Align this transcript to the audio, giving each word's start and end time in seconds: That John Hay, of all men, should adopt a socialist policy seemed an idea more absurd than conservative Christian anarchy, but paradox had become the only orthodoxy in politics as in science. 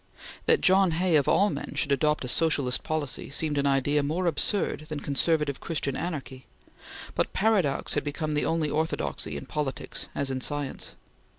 That 0.47 0.61
John 0.61 0.93
Hay, 0.93 1.15
of 1.15 1.27
all 1.27 1.51
men, 1.51 1.73
should 1.75 1.91
adopt 1.91 2.25
a 2.25 2.27
socialist 2.27 2.81
policy 2.81 3.29
seemed 3.29 3.59
an 3.59 3.67
idea 3.67 4.01
more 4.01 4.25
absurd 4.25 4.87
than 4.89 4.99
conservative 4.99 5.59
Christian 5.59 5.95
anarchy, 5.95 6.47
but 7.13 7.33
paradox 7.33 7.93
had 7.93 8.03
become 8.03 8.33
the 8.33 8.43
only 8.45 8.71
orthodoxy 8.71 9.37
in 9.37 9.45
politics 9.45 10.07
as 10.15 10.31
in 10.31 10.41
science. 10.41 10.95